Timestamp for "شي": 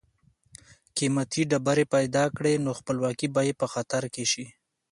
4.31-4.45